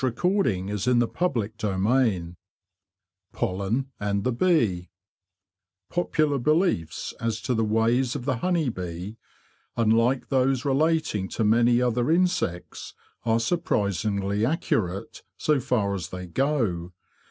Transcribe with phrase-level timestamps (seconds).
[0.01, 0.19] CHAPTER
[0.71, 2.35] XXI
[3.33, 4.89] POLLEN AND THE BEE
[5.91, 9.17] POPULAR beliefs as to the ways of the honey bee,
[9.77, 12.95] unlike those relating to many other insects,
[13.27, 16.93] are surprisingly accurate, so far as they go.